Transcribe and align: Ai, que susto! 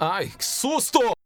Ai, 0.00 0.28
que 0.28 0.44
susto! 0.44 1.17